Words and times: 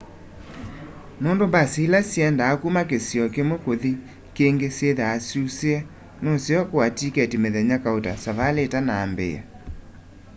nûndû 1.23 1.45
mbasi 1.49 1.79
îla 1.85 1.99
syiendaa 2.09 2.53
kuma 2.61 2.81
kisio 2.89 3.25
kimwe 3.35 3.57
kuthi 3.65 3.91
kîngî 4.35 4.69
syîthwaa 4.77 5.17
syusîe 5.29 5.77
nuseo 6.23 6.63
kûûa 6.69 6.87
tiketi 6.97 7.37
mithenya 7.43 7.77
kauta 7.85 8.13
savali 8.23 8.61
îtanaambîîa 8.67 9.41